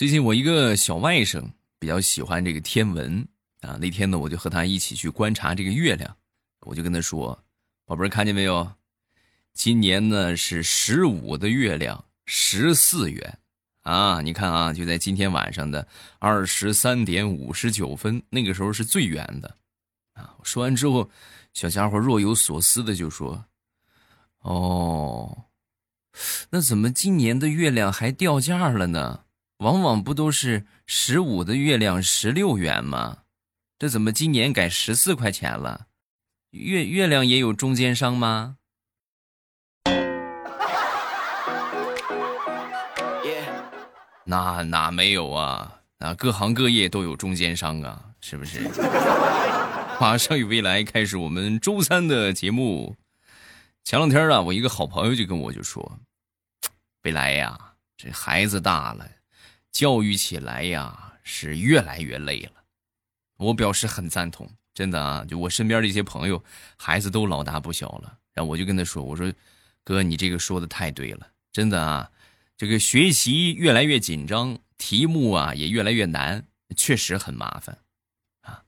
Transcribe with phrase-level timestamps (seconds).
[0.00, 1.44] 最近我一个小外甥
[1.78, 3.28] 比较喜欢这个天文
[3.60, 6.16] 啊，那天呢我就和他一起去观察这个月亮，
[6.60, 7.38] 我就跟他说
[7.84, 8.72] ：“宝贝儿，看见没有？
[9.52, 13.38] 今年呢是十五的月亮十四圆
[13.82, 14.22] 啊！
[14.22, 15.86] 你看啊，就在今天晚上的
[16.18, 19.54] 二十三点五十九分，那个时候是最圆的
[20.14, 21.10] 啊！”说完之后，
[21.52, 23.44] 小家伙若有所思的就说
[24.40, 25.44] ：“哦，
[26.48, 29.24] 那怎么今年的月亮还掉价了呢？”
[29.60, 33.18] 往往不都是十五的月亮十六圆吗？
[33.78, 35.86] 这怎么今年改十四块钱了？
[36.52, 38.56] 月月亮也有中间商吗？
[44.24, 45.80] 那哪没有啊？
[45.98, 48.62] 啊，各行各业都有中间商啊，是不是？
[50.00, 52.96] 马上与未来开始我们周三的节目。
[53.84, 55.98] 前两天啊，我一个好朋友就跟我就说
[57.04, 59.06] ：“未来呀，这孩子大了。”
[59.72, 62.52] 教育起来呀，是越来越累了。
[63.36, 66.42] 我表示很赞同，真的啊，就我身边的一些朋友，
[66.76, 68.18] 孩子都老大不小了。
[68.32, 69.32] 然后我就跟他说：“我说，
[69.82, 72.10] 哥，你这个说的太对了，真的啊，
[72.56, 77.78] 这个学习越来越紧张，题目啊也越来越难，确实很麻烦
[78.42, 78.62] 啊。”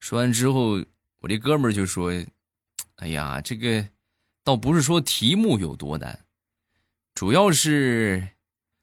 [0.00, 0.84] 说完之后，
[1.20, 2.12] 我这哥们儿就说
[2.96, 3.88] ：“哎呀，这个
[4.42, 6.24] 倒不是说题目有多难，
[7.14, 8.28] 主要是……”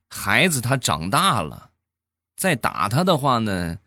[0.10, 1.70] 孩子他长大了，
[2.36, 3.78] 再打他的话呢，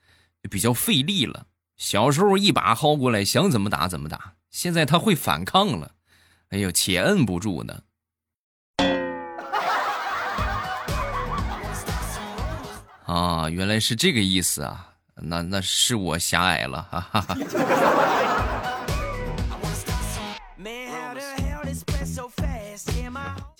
[0.50, 1.46] 比较费力了。
[1.76, 4.34] 小时候一把薅过来，想怎么打怎么打。
[4.50, 5.92] 现在他会反抗了，
[6.50, 7.82] 哎呦，且摁不住呢。
[13.06, 14.90] 啊，原来是这个意思啊！
[15.16, 17.36] 那那是我狭隘了，哈哈哈。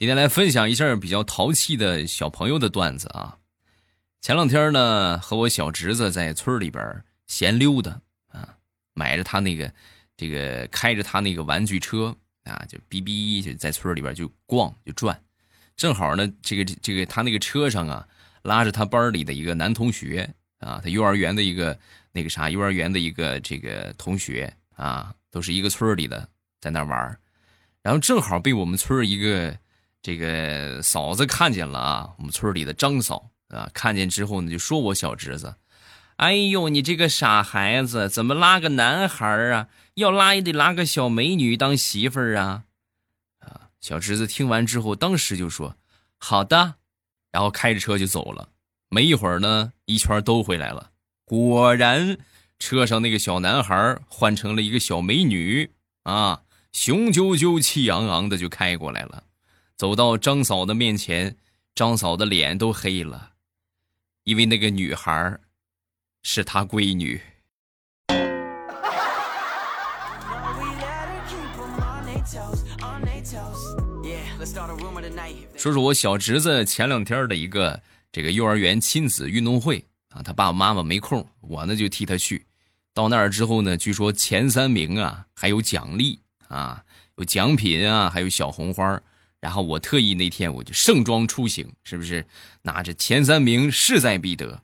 [0.03, 3.39] 今天来分享一下比较淘气的小朋友的段子啊！
[4.21, 8.57] 前两天呢，和我小侄子在村里边闲溜达啊，
[8.95, 9.73] 买着他那个
[10.17, 12.13] 这个开着他那个玩具车
[12.43, 15.17] 啊，就哔哔就在村里边就逛就转，
[15.77, 18.05] 正好呢，这个这个他那个车上啊，
[18.43, 21.79] 拉着他班里的一个男同学啊，他幼儿园的一个
[22.11, 26.29] 那个啥，幼儿园的一个这个同学啊，都是一个村里的，
[26.61, 27.17] 在那玩
[27.83, 29.57] 然后正好被我们村一个。
[30.03, 35.55] 这个嫂子看见了啊，我们村里的张嫂啊，看见之后呢，就说我小侄子
[36.17, 39.69] ：“哎呦，你这个傻孩子，怎么拉个男孩啊？
[39.95, 42.65] 要拉也得拉个小美女当媳妇儿啊！”
[43.47, 45.77] 啊，小侄子听完之后，当时就说
[46.19, 46.75] ：“好的。”
[47.31, 48.49] 然后开着车就走了。
[48.89, 50.91] 没一会儿呢，一圈都回来了，
[51.25, 52.19] 果然
[52.59, 55.71] 车上那个小男孩换成了一个小美女
[56.03, 56.43] 啊，
[56.73, 59.25] 雄赳赳、气昂昂的就开过来了。
[59.83, 61.37] 走到张嫂的面前，
[61.75, 63.33] 张嫂的脸都黑了，
[64.23, 65.37] 因为那个女孩
[66.23, 67.21] 是她闺女。
[75.57, 77.83] 说说我小侄子前两天的一个
[78.13, 82.47] 这个幼儿园亲子运动会啊，他爸爸妈妈没空，我呢就替他去。
[82.95, 86.85] 到那儿之后呢，据说前三名啊还有奖励啊，
[87.17, 89.03] 有奖品啊，还有小红花。
[89.43, 92.25] 然后我特意那天我就盛装出行，是不是
[92.63, 94.63] 拿着前三名势在必得？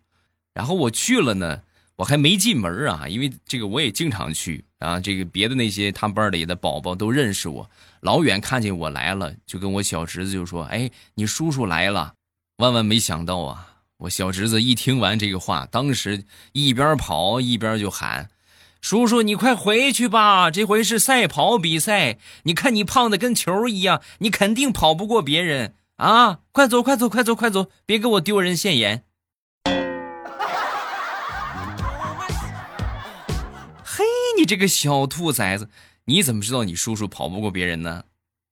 [0.54, 1.60] 然后我去了呢，
[1.96, 5.00] 我还没进门啊，因为这个我也经常去啊。
[5.00, 7.68] 这个别的那些他班里的宝宝都认识我，
[8.02, 12.14] 老远看见我来了，就跟我小侄子就说：“哎，你叔叔来了。”
[12.58, 18.30] 万万没想到啊，我小侄子一听完这个话，当时一边跑一边就喊。
[18.80, 20.50] 叔叔，你快回去吧！
[20.50, 26.38] 这回是赛跑比赛，你看你胖的跟球一样，你肯定跑不过别人啊！
[26.52, 29.02] 快走，快走，快走，快走，别给我丢人现眼！
[33.82, 34.04] 嘿，
[34.38, 35.68] 你这个小兔崽子，
[36.04, 38.04] 你怎么知道你叔叔跑不过别人呢？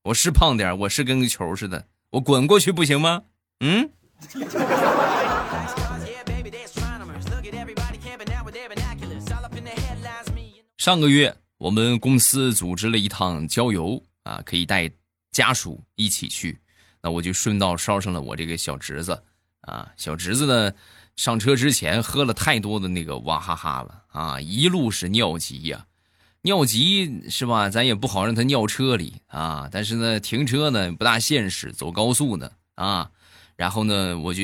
[0.05, 3.23] 我是胖点，我是跟个球似的，我滚过去不行吗？
[3.61, 3.91] 嗯。
[10.87, 14.89] 上个月我们公司组织了一趟郊游啊，可以带
[15.33, 16.61] 家属一起去。
[17.03, 19.21] 那我就顺道捎上了我这个小侄子
[19.63, 19.93] 啊。
[19.97, 20.73] 小侄子呢，
[21.17, 25.85] 上车之前喝了太多的那个娃哈哈了啊，一路是尿急呀。
[26.43, 27.69] 尿急是吧？
[27.69, 29.69] 咱也不好让他尿车里啊。
[29.73, 33.11] 但是呢，停车呢不大现实，走高速呢啊。
[33.57, 34.41] 然后呢，我就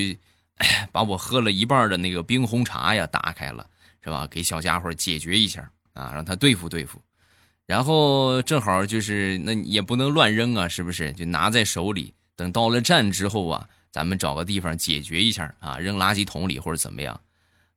[0.90, 3.64] 把我喝了一半的那个冰红茶呀打开了，
[4.02, 4.26] 是吧？
[4.26, 5.70] 给小家伙解决一下。
[5.94, 7.00] 啊，让他对付对付，
[7.66, 11.12] 然后正好就是那也不能乱扔啊，是不是？
[11.12, 17.20] 就拿在手里，等到了站之后啊，咱们找个地方解决一下啊，扔垃圾桶里或者怎么样，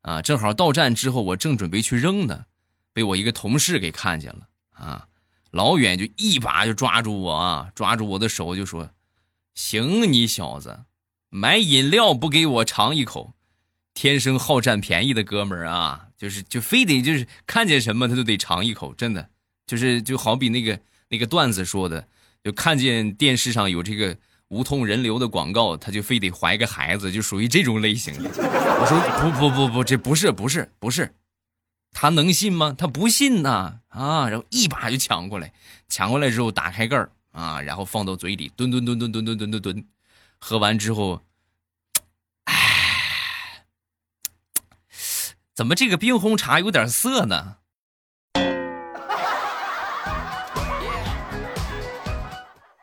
[0.01, 2.45] 啊，正好到站之后，我正准备去扔呢，
[2.93, 5.07] 被我一个同事给看见了啊，
[5.51, 8.89] 老远就一把就抓住我啊，抓住我的手就说
[9.55, 10.85] ：“行，你小子，
[11.29, 13.33] 买饮料不给我尝一口，
[13.95, 19.27] 天生好占便宜的哥们儿啊，就是就非得就是看见什么他都得尝一口，真的
[19.65, 22.07] 就是就好比那个那个段子说的，
[22.43, 24.15] 就看见电视上有这个。”
[24.49, 28.29] 无痛人流的广告，他就非得怀个孩子，就属于这种类型的。
[28.29, 31.15] 我说不不不不，这不是不是不是，
[31.91, 32.73] 他能信吗？
[32.77, 34.29] 他不信呐啊！
[34.29, 35.51] 然后一把就抢过来，
[35.89, 39.85] 抢过来之后打开盖儿啊，然后放到嘴里吨吨吨吨吨吨吨吨吨，
[40.37, 41.23] 喝完之后，
[45.55, 47.55] 怎么这个冰红茶有点涩呢？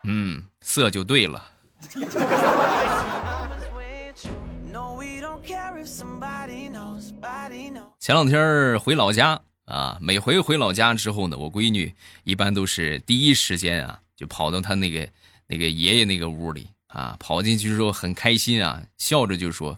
[0.04, 1.50] 嗯，涩就对了。
[8.00, 11.94] 前两天回老家啊，每回回老家之后呢，我闺女
[12.24, 15.06] 一般都是第一时间啊，就跑到她那个
[15.46, 19.76] 那个爷爷那个屋里啊，跑进去之后很开心啊，笑着就说：“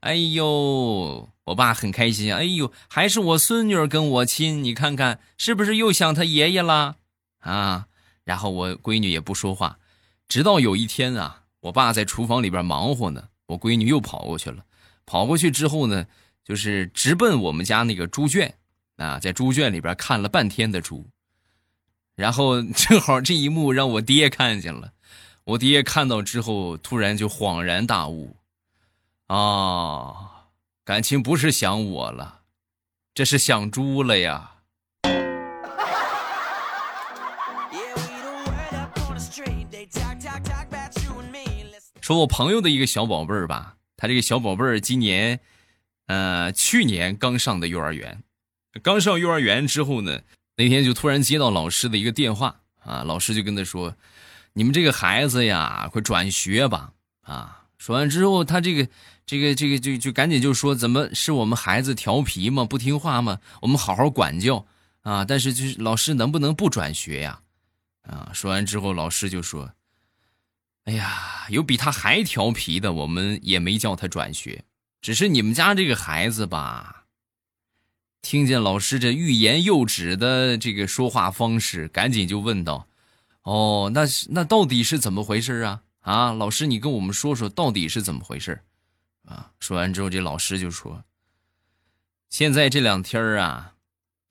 [0.00, 6.96] 哎呦，我爸很开心，哎呦，还是我孙女跟我亲，你看看是不是又想他爷爷了
[7.40, 7.86] 啊？”
[8.24, 9.78] 然后我闺女也不说话，
[10.28, 11.40] 直到有一天啊。
[11.62, 14.64] 我爸在厨房里边忙活呢，我闺女又跑过去了。
[15.06, 16.06] 跑过去之后呢，
[16.44, 18.52] 就是直奔我们家那个猪圈，
[18.96, 21.06] 啊，在猪圈里边看了半天的猪。
[22.16, 24.92] 然后 正好这一幕让我爹看见了，
[25.44, 28.36] 我爹看到之后突然就恍然大悟，
[29.28, 30.31] 啊，
[30.84, 32.40] 感情不是想我了，
[33.14, 34.54] 这是想猪了呀。
[42.00, 45.38] 说我朋友的一个小宝贝儿吧，他这个小宝贝儿今年，
[46.06, 48.24] 呃，去年刚上的幼儿园，
[48.82, 50.22] 刚上幼儿园之后呢，
[50.56, 53.94] 那天就突然接到老师的一个电话啊，老师就跟他说
[54.54, 56.90] ：“你们这个孩子呀，快转学吧！”
[57.22, 58.88] 啊，说完之后，他这个
[59.24, 62.64] 这个这个就就赶紧就说：“怎么是我们孩子调皮吗？
[62.64, 63.38] 不听话吗？
[63.60, 64.66] 我们好好管教
[65.02, 65.24] 啊！
[65.24, 67.40] 但是就是老师能不能不转学呀？”
[68.02, 69.72] 啊，说完之后，老师就说。
[70.84, 74.64] 哎呀，有比他还调皮的，我们也没叫他转学。
[75.00, 77.04] 只是你们家这个孩子吧，
[78.20, 82.88] 听见老师这欲言又止的这个说话方式，赶紧就问道
[83.44, 85.82] ：“哦，那那到底是怎么回事啊？
[86.00, 88.60] 啊，老师，你跟我们说说到底是怎么回事？”
[89.24, 91.04] 啊，说完之后，这老师就说
[92.30, 93.74] ：“现在这两天啊，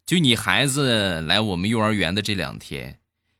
[0.05, 2.99] 就你孩子来我们幼儿园的这两天，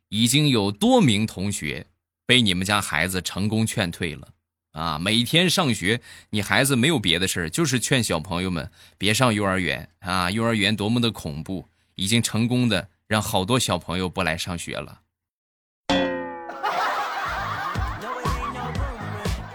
[0.09, 1.87] 已经有多名同学。”
[2.23, 4.29] 被你们家孩子成功劝退了，
[4.71, 4.97] 啊！
[4.97, 5.99] 每天上学，
[6.29, 10.31] 你孩子没有别的事就是劝小朋友们别上幼儿园啊！
[10.31, 15.01] 幼儿园多么的恐怖，已经成功的让好多小朋友不来上学了。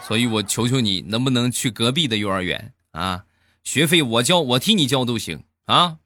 [0.07, 3.25] 所以我求求你，能不能去隔壁的幼儿园啊？
[3.65, 5.99] 学费我交，我替你交都行啊。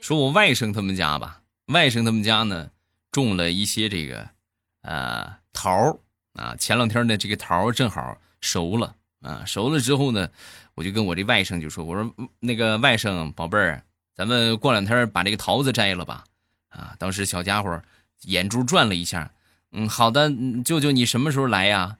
[0.00, 2.70] 说我外甥他们家吧，外甥他们家呢
[3.12, 4.28] 种了一些这个，
[4.82, 6.00] 呃桃
[6.32, 10.28] 啊，前两天呢这个桃正好熟了啊，熟了之后呢，
[10.74, 16.24] 我就跟我这外甥就说，我说那个外甥宝贝儿，咱们过两天把这个桃子摘了吧，
[16.68, 17.82] 啊，当时小家伙
[18.22, 19.32] 眼珠转了一下，
[19.72, 20.32] 嗯，好的，
[20.64, 21.98] 舅舅你什么时候来呀？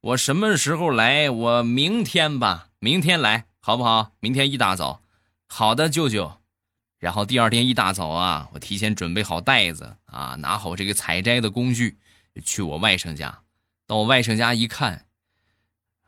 [0.00, 1.30] 我什么时候来？
[1.30, 4.12] 我明天吧，明天来好不好？
[4.20, 5.00] 明天一大早，
[5.46, 6.38] 好的，舅舅。
[6.98, 11.96] 然后第二天一大早啊，我提前准备好袋子啊，拿好这个采摘的工具，
[12.44, 13.40] 去我外甥家。
[13.86, 15.06] 到我外甥家一看，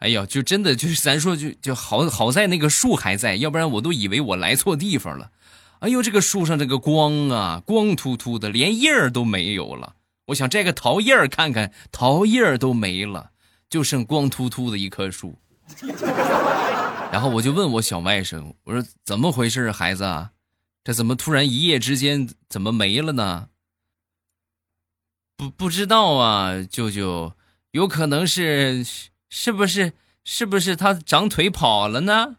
[0.00, 5.30] 哎呀，就真的就是咱说就就好好在那个树还在，要不然我都以为我来错地方了。
[5.80, 9.94] 哎呦，这个树上这个光啊，光秃秃的，连叶儿都没有了。
[10.26, 13.30] 我想摘个桃叶儿看看，桃叶儿都没了，
[13.68, 15.38] 就剩光秃秃的一棵树。
[17.12, 20.32] 然后我就问我小外甥，我说怎么回事，孩子啊？
[20.82, 23.48] 这怎么突然一夜之间怎么没了呢？
[25.36, 27.34] 不不知道啊，舅舅，
[27.72, 28.84] 有可能是
[29.28, 29.92] 是不是
[30.24, 32.36] 是不是他长腿跑了呢？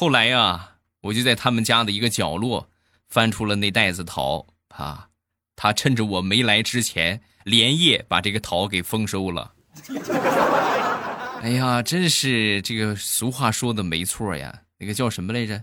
[0.00, 2.70] 后来呀，我就在他们家的一个角落
[3.08, 5.08] 翻出了那袋子桃啊，
[5.56, 9.52] 他趁着我没来之前，连夜把这个桃给丰收了。
[11.42, 14.56] 哎呀，真是这个俗话说的没错呀！
[14.78, 15.60] 那个叫什么来着？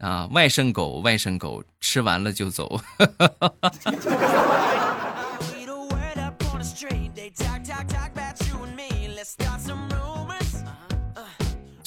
[0.00, 2.78] 啊，外甥狗，外甥狗，吃完了就走。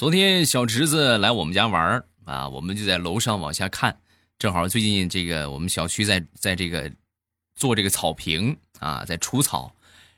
[0.00, 4.00] 昨天小侄子来我们家玩啊，我们就在楼上往下看，
[4.38, 6.90] 正好最近这个我们小区在在这个
[7.54, 9.70] 做这个草坪啊，在除草，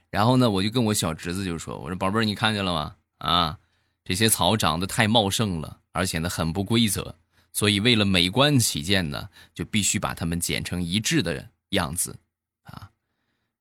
[0.08, 2.94] 然后呢，我就跟我小侄子就说：“我说宝贝儿，你看见了吗？
[3.18, 3.58] 啊，
[4.04, 7.16] 这些草长得太茂盛了，而且呢很不规则，
[7.52, 12.16] 所以为了美观起见呢，就必须把它们剪成一致的样子
[12.62, 12.88] 啊。”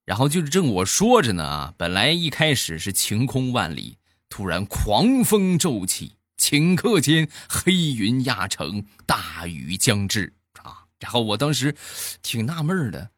[0.05, 3.97] 然后就是正我说着呢啊，本来一开始是晴空万里。
[4.31, 10.33] 突然狂风骤起，顷刻间黑云压城，大雨将至
[10.63, 10.85] 啊！
[11.00, 11.75] 然后我当时
[12.23, 13.11] 挺纳闷的，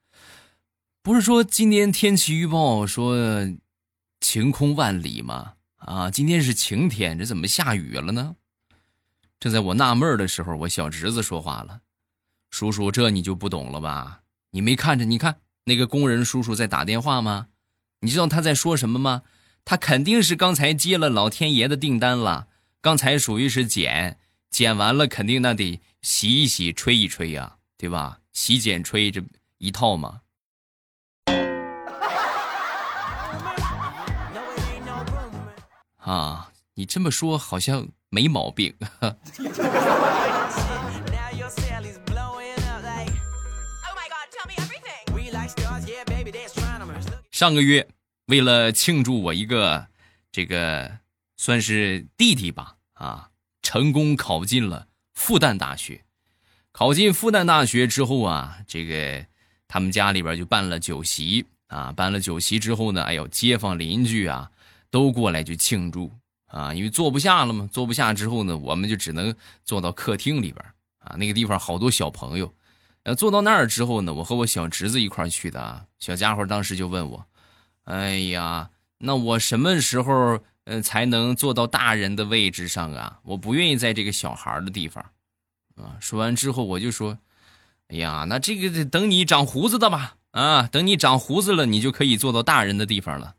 [1.03, 3.15] 不是说今天天气预报说
[4.21, 5.53] 晴空万里吗？
[5.77, 8.35] 啊，今天是晴天，这怎么下雨了呢？
[9.39, 11.81] 正在我纳闷的时候，我小侄子说话了
[12.49, 14.21] ：“叔叔，这你就不懂了吧？
[14.49, 15.05] 你没看着？
[15.05, 17.49] 你看那个工人叔叔在打电话吗？
[17.99, 19.21] 你知道他在说什么吗？”
[19.65, 22.47] 他肯定是刚才接了老天爷的订单了，
[22.81, 28.19] 刚才属于是剪，剪完了肯定那得洗一洗、吹一吹呀，对吧？
[28.33, 29.23] 洗、剪、吹这
[29.59, 30.19] 一套嘛。
[35.97, 38.75] 啊，你这么说好像没毛病。
[47.31, 47.87] 上个月。
[48.27, 49.87] 为了庆祝我一个
[50.31, 50.99] 这个
[51.35, 53.29] 算是弟弟吧，啊，
[53.61, 56.05] 成功考进了复旦大学。
[56.71, 59.25] 考进复旦大学之后啊，这个
[59.67, 64.49] 他们家里边就办了酒席啊，办了酒席之后呢，哎呦，街坊邻居啊
[64.89, 66.11] 都过来去庆祝
[66.47, 70.65] 啊，因为坐不下了嘛，坐不下之后呢，我们就只能坐到客厅里边
[70.99, 72.51] 啊，那个地方好多小朋友。
[73.03, 77.27] 呃，坐到那儿之后呢，我和我小侄子一块去的啊，小家伙当时就问我。
[77.83, 83.19] 哎呀，那我什么时候嗯才能坐到大人的位置上啊？
[83.23, 85.03] 我不愿意在这个小孩的地方，
[85.75, 85.97] 啊！
[85.99, 87.17] 说完之后我就说，
[87.89, 93.35] 哎呀，那这个等你长胡子的吧，啊，等你长胡子了，你就可以坐到大人的地方了。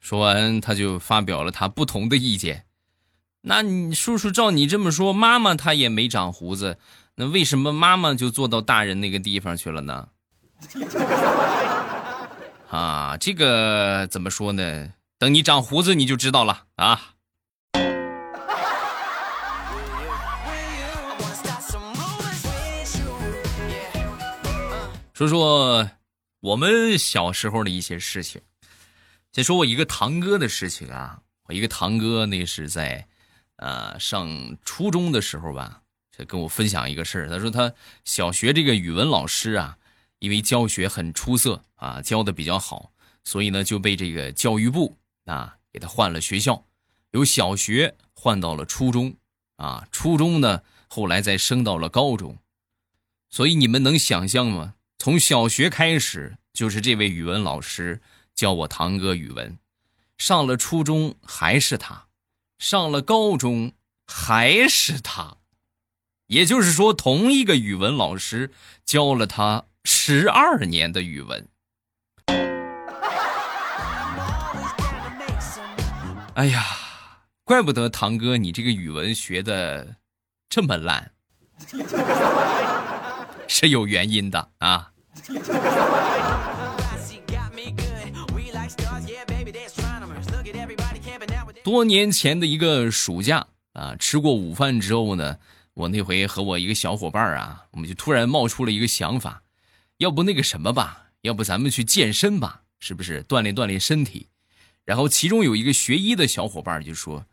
[0.00, 2.64] 说完，他就发表了他不同的意见。
[3.42, 6.78] 那你叔叔照你这么说，妈妈她也没长胡子，
[7.14, 10.08] 那为什么妈妈就坐到大人那个地方去了呢？
[12.70, 14.92] 啊，这个怎么说呢？
[15.18, 17.14] 等你长胡子你就知道了啊。
[25.12, 25.90] 说说
[26.38, 28.40] 我们小时候的一些事情。
[29.32, 33.04] 先说我一个堂哥的事情啊，我一个堂哥那是在，
[33.56, 35.82] 呃，上初中的时候吧，
[36.16, 37.28] 就跟我分享一个事儿。
[37.28, 37.72] 他说他
[38.04, 39.76] 小学这个语文老师啊。
[40.20, 42.92] 因为教学很出色啊，教的比较好，
[43.24, 46.66] 所以呢就被这个教育部啊给他换了学校，
[47.10, 49.16] 由小学换到了初中，
[49.56, 52.38] 啊，初中呢后来再升到了高中，
[53.30, 54.74] 所以你们能想象吗？
[54.98, 58.02] 从小学开始就是这位语文老师
[58.34, 59.58] 教我堂哥语文，
[60.18, 62.08] 上了初中还是他，
[62.58, 63.72] 上了高中
[64.06, 65.38] 还是他，
[66.26, 68.52] 也就是说同一个语文老师
[68.84, 69.64] 教了他。
[69.84, 71.48] 十二年的语文，
[76.34, 76.64] 哎呀，
[77.44, 79.96] 怪不得堂哥你这个语文学的
[80.48, 81.12] 这么烂，
[83.48, 84.92] 是有原因的啊。
[91.62, 95.38] 多年前的一个暑假啊，吃过午饭之后呢，
[95.74, 99.42] 我那回和我一个小伙伴啊，我们就突然冒出了一个想法。
[100.00, 104.28] 要不那个什么吧，要不咱们去健身吧，是不是锻炼锻炼身体？
[104.86, 107.26] 然后其中有一个学医的小伙伴就说：“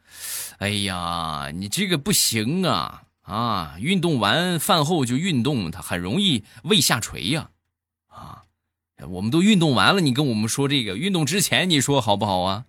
[0.60, 3.78] 哎呀，你这个不行啊啊！
[3.80, 7.52] 运动完饭后就运动，它很容易胃下垂呀
[8.08, 8.44] 啊！
[9.08, 12.66] 我们都运动完了，你跟我们说这个，运动之前你说好不好啊？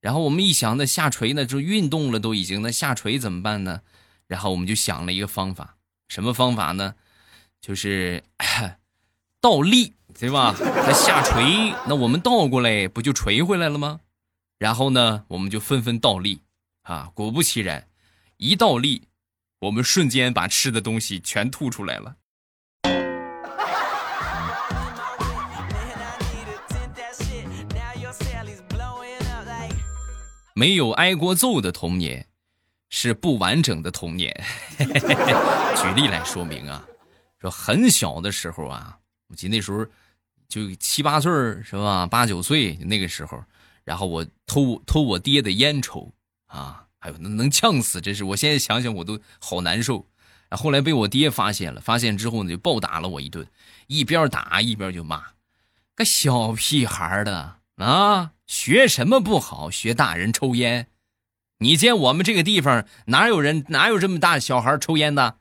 [0.00, 3.80] 然后我们一想，那下垂呢，就运动了都已经，那下垂怎么办呢？
[4.28, 6.94] 然后我们就想了一个方法，什么方法呢？
[7.60, 8.22] 就是。
[9.42, 10.54] 倒立对吧？
[10.56, 13.98] 它下垂，那我们倒过来不就垂回来了吗？
[14.56, 16.42] 然后呢，我们就纷纷倒立，
[16.82, 17.88] 啊，果不其然，
[18.36, 19.08] 一倒立，
[19.58, 22.14] 我们瞬间把吃的东西全吐出来了。
[30.54, 32.28] 没有挨过揍的童年，
[32.90, 34.32] 是不完整的童年。
[34.78, 36.86] 举例来说明啊，
[37.40, 38.96] 说很小的时候啊，
[39.32, 39.86] 我记得那时候
[40.46, 41.32] 就七八岁
[41.64, 42.06] 是吧？
[42.06, 43.42] 八九岁那个时候，
[43.82, 46.12] 然后我偷偷我爹的烟抽
[46.48, 50.06] 啊，还有能能呛死，这是我现在想想我都好难受。
[50.50, 53.46] 后来被我爹发现了，发现之后呢，就暴打了我一顿，
[53.86, 55.28] 一边打一边就骂
[55.96, 59.70] ：“个小屁孩的啊，学什么不好？
[59.70, 60.88] 学大人抽烟？
[61.60, 65.38] 你见我们这个地方哪有人哪有这么大小孩抽烟的？”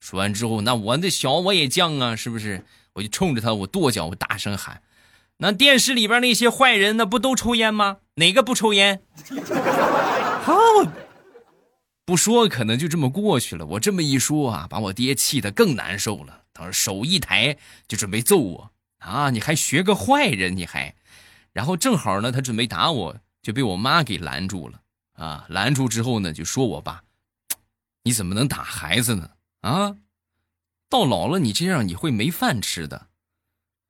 [0.00, 0.02] 啊！
[0.02, 2.64] 说完之后，那我那小我也犟啊，是不是？
[2.94, 4.82] 我就冲着他，我跺脚，我大声喊
[5.38, 7.98] ：“那电视里边那些坏人，那不都抽烟吗？
[8.14, 9.02] 哪个不抽烟？”
[10.42, 10.54] 好。
[12.04, 13.64] 不说可能就这么过去了。
[13.64, 16.42] 我这么一说啊，把我爹气得更难受了。
[16.52, 19.30] 当时手一抬就准备揍我啊！
[19.30, 20.56] 你还学个坏人？
[20.56, 20.92] 你还……
[21.52, 24.80] 然后正好呢，他准备打我，就被我妈给拦住了
[25.12, 25.46] 啊！
[25.48, 27.02] 拦住之后呢，就说我爸
[28.02, 29.30] ：“你怎么能打孩子呢？
[29.60, 29.96] 啊，
[30.88, 33.08] 到老了你这样你会没饭吃的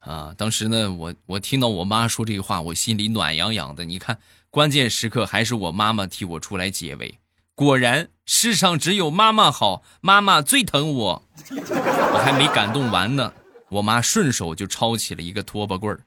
[0.01, 3.85] 啊！”当时呢，我我听到我妈说这个话，我心里暖洋洋的。
[3.85, 4.19] 你看，
[4.51, 7.19] 关键时刻还是我妈妈替我出来解围。
[7.55, 11.29] 果然，世上只有妈妈好，妈妈最疼我。
[11.51, 13.33] 我还没感动完呢，
[13.69, 16.05] 我妈顺手就抄起了一个拖把棍儿，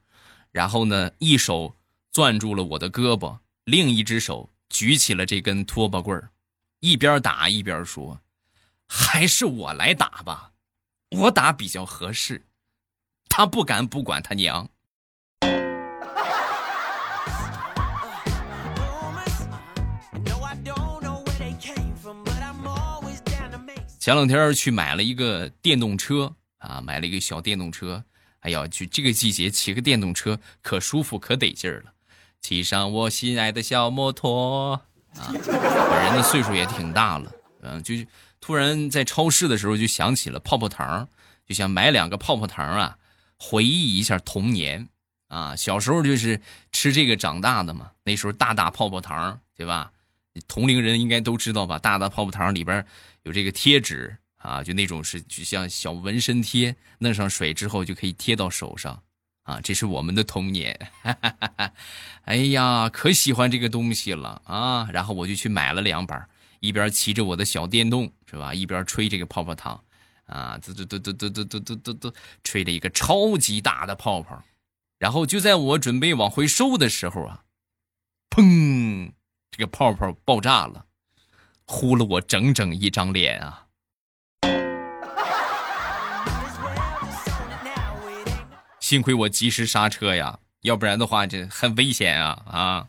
[0.50, 1.76] 然后呢，一手
[2.12, 6.30] 攥住了我的胳膊，另一只手举起了这根拖把棍儿，
[6.80, 8.20] 一边打一边说
[8.96, 10.52] ：“还是我来打吧，
[11.10, 12.46] 我打比较合适。”
[13.28, 14.68] 他不敢不管他娘。
[23.98, 28.04] 前两天去买了一个电动车啊，买了一个小电动车。
[28.40, 31.92] 哎呀，去这个季节骑个电动车可舒服可得劲儿了。
[32.40, 34.74] 骑上我心爱的小摩托
[35.16, 37.32] 啊， 本人的岁数也挺大了，
[37.62, 37.94] 嗯，就
[38.44, 41.08] 突然在超市的时候就想起了泡泡糖，
[41.46, 42.98] 就想买两个泡泡糖啊，
[43.38, 44.86] 回忆一下童年
[45.28, 45.56] 啊。
[45.56, 46.38] 小时候就是
[46.70, 49.90] 吃这个长大的嘛，那时候大大泡泡糖，对吧？
[50.46, 51.78] 同龄人应该都知道吧？
[51.78, 52.84] 大大泡泡糖里边
[53.22, 59.02] 有这个贴纸啊，就那种是就像小纹身贴，弄上水之后就可以贴到手上
[59.44, 59.58] 啊。
[59.62, 61.72] 这是我们的童年，哈哈哈哈
[62.24, 64.86] 哎呀，可喜欢这个东西了啊！
[64.92, 66.28] 然后我就去买了两板，
[66.64, 69.84] 一边骑着我的小电动是吧，一边吹这个泡泡糖
[70.24, 74.42] 啊，嘟嘟嘟嘟嘟嘟嘟嘟嘟嘟，吹了一个超级大的泡泡。
[74.98, 77.44] 然后就在我准备往回收的时候啊，
[78.30, 79.12] 砰！
[79.50, 80.86] 这个泡泡爆炸了，
[81.66, 83.66] 糊了我整整一张脸啊！
[88.80, 92.88] 幸亏我及时刹车呀，要不然的话这很危险啊啊！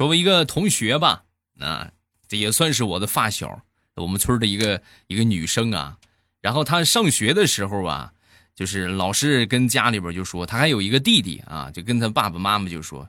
[0.00, 1.24] 说我一个同学吧，
[1.58, 1.90] 啊，
[2.26, 3.60] 这也算是我的发小，
[3.96, 5.98] 我们村的一个一个女生啊，
[6.40, 8.10] 然后她上学的时候啊。
[8.54, 13.08] 就是老是跟家里边就说她还有一个弟弟啊，就跟他爸爸妈妈就说：“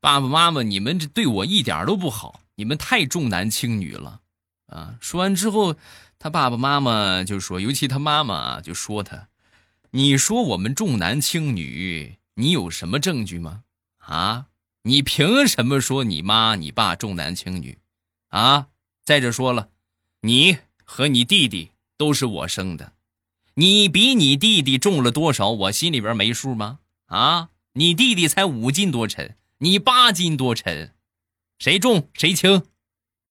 [0.00, 4.20] 爸爸妈妈，你们这对我一点都不好，你们太重男轻女了。”
[4.68, 5.76] 啊，说完之后，
[6.18, 9.28] 他爸爸妈妈就说，尤其他妈妈，就说他
[9.92, 13.64] ：“你说我们重男轻女，你有什么证据吗？
[13.98, 14.46] 啊，
[14.86, 17.76] 你凭什么说你妈你爸重男轻女？
[18.28, 18.68] 啊，
[19.02, 19.70] 再者说了，
[20.20, 22.92] 你和你弟弟都是我生的。”
[23.54, 25.50] 你比你弟弟重了多少？
[25.50, 26.78] 我心里边没数吗？
[27.06, 30.94] 啊，你弟弟才五斤多沉，你八斤多沉，
[31.58, 32.62] 谁重谁轻？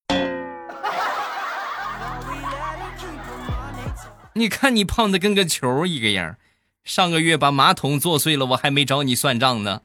[4.34, 6.36] 你看你胖的跟个球一个样，
[6.84, 9.80] 上个月把马桶坐碎了，我还没找你算账呢。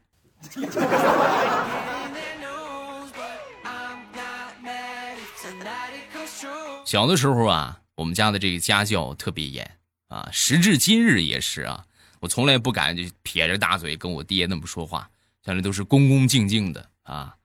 [6.92, 9.78] 小的时候啊，我们家的这个家教特别严。
[10.10, 11.86] 啊，时至今日也是啊，
[12.20, 15.10] 我从来不敢就撇着大嘴跟我爹那么说话，
[15.46, 17.36] 向来都是恭恭敬敬的啊。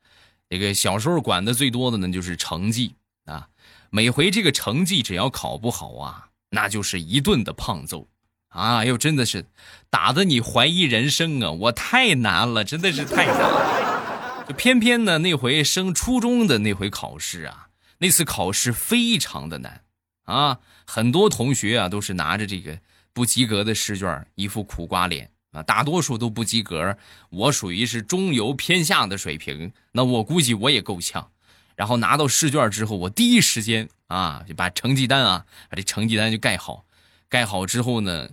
[0.51, 3.47] 这个小时候管的最多的呢，就是成绩啊。
[3.91, 8.09] 每回这个成绩只要考不好啊，那就是一顿的胖揍
[8.49, 9.45] 啊，又真的是
[9.89, 11.53] 打的你怀疑人生啊。
[11.53, 14.45] 我太难了，真的是太难了。
[14.49, 17.66] 就偏偏呢，那回升初中的那回考试啊，
[17.99, 19.83] 那次考试非常的难。
[20.25, 22.81] 啊，很多同学啊都是拿着这个
[23.13, 26.99] 不及格的试卷，一副苦瓜脸啊，大多数都不及格。
[27.31, 31.31] 我属于是中游偏下的水平，那我估计我也够呛。
[31.77, 36.87] 然后拿到试卷之后，我第一时间啊就把成绩单啊把这成绩单就盖好，
[37.29, 38.31] 盖好之后呢，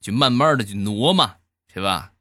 [0.00, 1.36] 就慢慢的就挪嘛，
[1.72, 2.12] 是吧？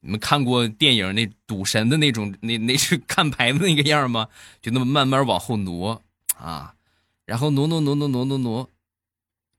[0.00, 4.28] 你们看过电影那赌神的那种那那是 看牌的那个样吗？
[4.62, 6.02] 就那么慢慢往后挪
[6.38, 6.76] 啊，
[7.24, 8.70] 然后挪挪挪挪挪挪挪，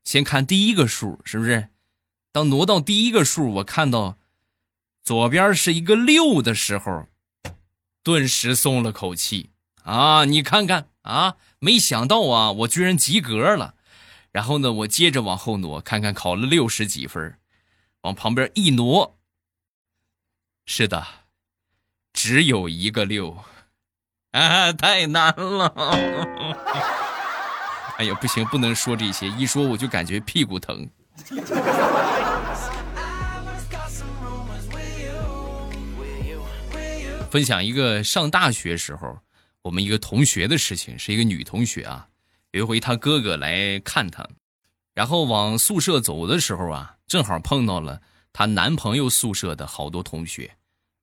[0.03, 1.69] 先看第一个数，是不是？
[2.31, 4.17] 当挪到第一个数，我看到
[5.03, 7.07] 左边是一个六的时候，
[8.03, 9.51] 顿时松了口气
[9.83, 10.25] 啊！
[10.25, 13.75] 你看看啊，没想到啊，我居然及格了。
[14.31, 17.39] 然后呢，我接着往后挪，看看考了六十几分，
[18.01, 19.17] 往旁边一挪，
[20.65, 21.07] 是的，
[22.11, 23.45] 只有一个六，
[24.35, 25.73] 啊， 太难了！
[27.97, 30.85] 哎呀，不行，不能说这些，一说我就感觉屁股疼。
[37.31, 39.17] 分享一个上大学时候
[39.61, 42.07] 我们一个同学的事情，是一个女同学啊。
[42.51, 44.27] 有一回她哥哥来看她，
[44.93, 48.01] 然后往宿舍走的时候啊，正好碰到了
[48.33, 50.51] 她男朋友宿舍的好多同学，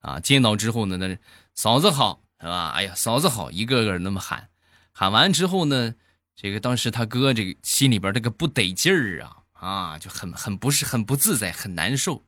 [0.01, 1.17] 啊，见到之后呢，那
[1.55, 2.71] 嫂子好是吧？
[2.71, 4.49] 哎呀，嫂子好，一个个那么喊，
[4.91, 5.95] 喊完之后呢，
[6.35, 9.37] 这个当时他哥这个心里边这个不得劲儿啊。
[9.53, 12.25] 啊，就很很不是很不自在，很难受。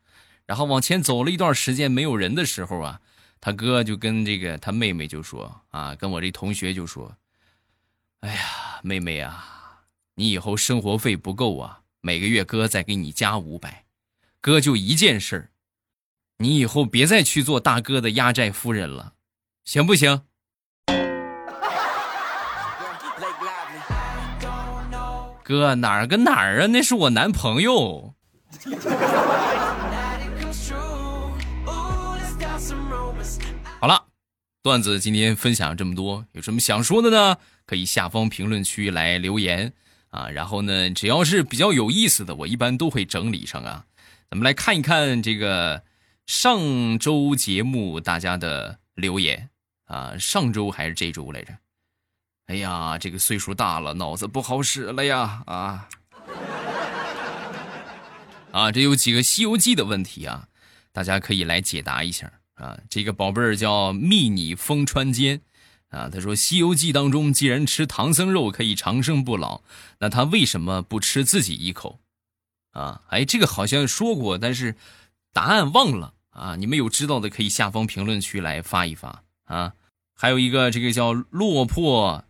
[0.46, 3.00] 然后往前走了一段时间，没有人的时候啊，
[3.40, 7.16] 他哥就跟这个他妹妹就说啊，跟我这同学就说
[8.20, 9.82] ：“哎呀，妹妹啊，
[10.14, 13.84] 你以后生活费不够啊，每个月哥再给你加五百。
[14.40, 15.50] 哥就一件事儿，
[16.38, 19.13] 你以后别再去做大哥的压寨夫人了，
[19.64, 20.22] 行不行？”
[25.42, 26.66] 哥哪儿跟哪儿啊？
[26.66, 28.14] 那是我男朋友。
[33.78, 34.06] 好了，
[34.62, 37.36] 段子今天分享这么多，有什么想说的呢？
[37.66, 39.74] 可以下方评论区来留言
[40.08, 40.30] 啊。
[40.30, 43.84] 然后呢，只要是比较有意思的，我一般都会整理上啊。
[44.30, 45.82] 咱们来看一看这个
[46.26, 49.50] 上周节目大家的留言
[49.86, 51.52] 啊，上周还是这周来着？
[52.46, 55.42] 哎呀，这个岁数大了，脑子不好使了呀！
[55.46, 55.88] 啊
[58.52, 60.46] 啊，这有几个《西游记》的问题啊，
[60.92, 62.78] 大家可以来解答一下啊。
[62.90, 65.40] 这个宝贝儿叫蜜你风川间
[65.88, 69.62] 啊，他说《西游记》当中，既然吃唐僧肉可以长生不老，
[69.98, 71.98] 那他为什么不吃自己一口？
[72.72, 74.76] 啊，哎，这个好像说过，但是
[75.32, 76.56] 答案忘了啊。
[76.56, 79.74] 你们有知道的可以下方评论区来发一发啊。
[80.12, 82.24] 还有一个，这个叫落魄。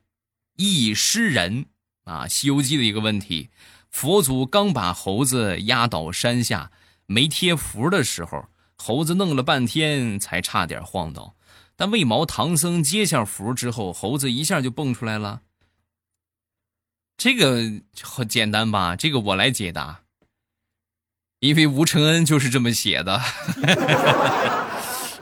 [0.57, 1.67] 忆诗人
[2.05, 3.51] 啊，《西游记》的一个问题：
[3.91, 6.71] 佛祖刚把猴子压倒山下，
[7.07, 8.47] 没贴符的时候，
[8.77, 11.35] 猴子弄了半天才差点晃倒。
[11.75, 15.43] 但为毛唐僧接下符之后，猴子一下就蹦出来了？
[17.17, 18.95] 这个很简单吧？
[18.95, 20.03] 这个我来解答。
[21.41, 23.21] 因为吴承恩就是这么写的。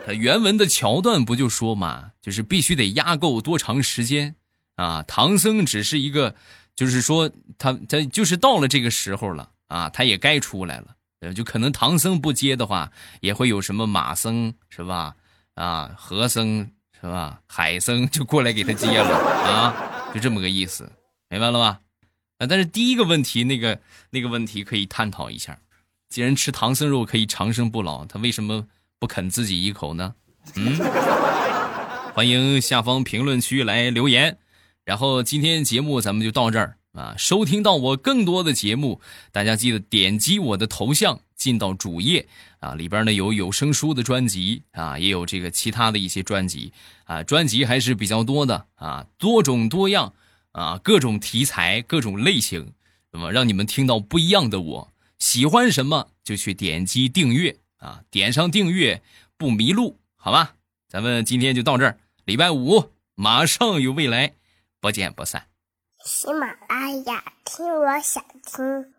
[0.09, 4.35] 原文的桥段不就说嘛，就是必须得压够多长时间。
[4.77, 6.35] 啊，唐僧只是一个，
[6.75, 10.97] 就是说他他就是到了这个时候了啊，他也该出来了。
[11.21, 15.15] 呃，就可能唐僧不接的话，也会有什么马僧是吧？
[15.55, 16.69] 啊，和僧
[17.01, 17.41] 是吧？
[17.47, 20.91] 海僧就过来给他接了啊，就这么个意思，
[21.29, 21.81] 明白了吧？
[22.39, 23.79] 啊，但是第一个问题那个
[24.11, 25.61] 那个问题可以探讨一下，
[26.09, 28.67] 既然吃唐僧肉可以长生不老，他为什么
[29.03, 30.15] 不啃自己一口呢？
[30.55, 30.79] 嗯，
[32.15, 34.39] 欢迎下方评论区来留言。
[34.85, 37.13] 然后今天节目咱们就到这儿啊！
[37.19, 39.01] 收听到我更多的节目，
[39.33, 42.29] 大家记得点击我的头像进到主页
[42.61, 50.15] 啊，里边呢有有声书的专辑啊，也有这个其他的一些专辑啊，专辑还是比较多的啊，多种多样
[50.53, 52.73] 啊，各种题材、各种类型，
[53.11, 54.93] 那么让你们听到不一样的我。
[55.19, 59.03] 喜欢什么就去点击订阅啊，点上订阅
[59.37, 60.55] 不迷路，好吧？
[60.89, 64.35] 咱们今天就到这儿，礼拜五马上有未来。
[64.81, 65.49] 不见不散。
[66.05, 68.93] 喜马拉雅，听我想听。